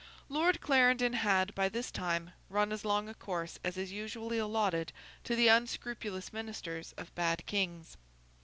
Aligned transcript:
Lord 0.29 0.61
Clarendon 0.61 1.13
had, 1.13 1.53
by 1.53 1.69
this 1.69 1.91
time, 1.91 2.33
run 2.49 2.71
as 2.71 2.83
long 2.83 3.07
a 3.07 3.13
course 3.13 3.59
as 3.63 3.77
is 3.77 3.91
usually 3.91 4.39
allotted 4.39 4.91
to 5.25 5.35
the 5.35 5.47
unscrupulous 5.47 6.33
ministers 6.33 6.95
of 6.97 7.13
bad 7.13 7.45
kings. 7.45 7.97